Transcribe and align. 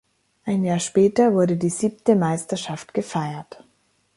Ein 0.45 0.65
Jahr 0.65 0.79
später 0.79 1.31
wurde 1.33 1.57
die 1.57 1.69
siebte 1.69 2.15
Meisterschaft 2.15 2.91
gefeiert. 2.95 3.63